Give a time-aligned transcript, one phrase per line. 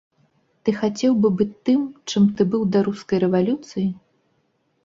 [0.69, 1.81] Ты хацеў бы быць тым,
[2.13, 3.87] чым ты быў да рускай рэвалюцыі?